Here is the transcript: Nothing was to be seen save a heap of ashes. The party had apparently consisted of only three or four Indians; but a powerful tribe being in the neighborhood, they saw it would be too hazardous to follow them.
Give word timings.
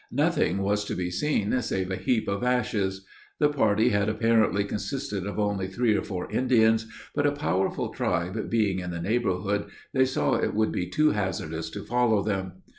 Nothing 0.11 0.63
was 0.63 0.83
to 0.85 0.95
be 0.95 1.11
seen 1.11 1.61
save 1.61 1.91
a 1.91 1.95
heap 1.95 2.27
of 2.27 2.41
ashes. 2.43 3.05
The 3.37 3.49
party 3.49 3.89
had 3.89 4.09
apparently 4.09 4.63
consisted 4.63 5.27
of 5.27 5.37
only 5.37 5.67
three 5.67 5.95
or 5.95 6.01
four 6.01 6.27
Indians; 6.31 6.87
but 7.13 7.27
a 7.27 7.31
powerful 7.31 7.89
tribe 7.89 8.49
being 8.49 8.79
in 8.79 8.89
the 8.89 8.99
neighborhood, 8.99 9.65
they 9.93 10.05
saw 10.05 10.37
it 10.37 10.55
would 10.55 10.71
be 10.71 10.87
too 10.89 11.11
hazardous 11.11 11.69
to 11.69 11.83
follow 11.83 12.23
them. 12.23 12.63